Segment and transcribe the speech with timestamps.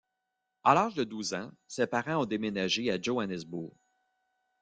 [0.63, 3.71] À l'âge de douze ans ses parents ont déménagé à Johannesburg.